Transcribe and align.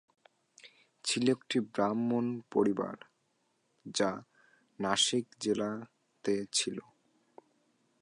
ছিল 1.05 1.25
একটি 1.29 1.57
ব্রাহ্মণ 1.73 2.25
পরিবার 2.51 2.95
যা 3.95 4.11
নাশিক 4.79 5.25
জেলা 5.39 5.71
তে 6.23 6.35
ছিল। 6.51 6.77